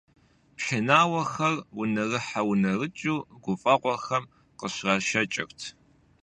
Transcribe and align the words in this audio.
Пшынауэхэр 0.55 1.55
унэрыхьэ-унэрыкӀыу 1.79 3.17
гуфӀэгъуэхэм 3.43 4.23
къыщрашэкӀырт. 4.59 5.59